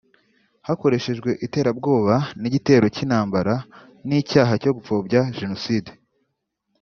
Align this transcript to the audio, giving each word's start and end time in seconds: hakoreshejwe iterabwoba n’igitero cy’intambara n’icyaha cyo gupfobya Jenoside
hakoreshejwe 0.67 1.29
iterabwoba 1.45 2.15
n’igitero 2.41 2.85
cy’intambara 2.95 3.55
n’icyaha 4.07 4.53
cyo 4.61 4.71
gupfobya 4.75 5.21
Jenoside 5.37 5.91